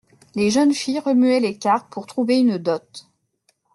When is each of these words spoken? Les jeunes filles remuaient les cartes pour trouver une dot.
Les 0.33 0.49
jeunes 0.49 0.73
filles 0.73 0.97
remuaient 0.97 1.39
les 1.39 1.59
cartes 1.59 1.91
pour 1.91 2.07
trouver 2.07 2.39
une 2.39 2.57
dot. 2.57 3.07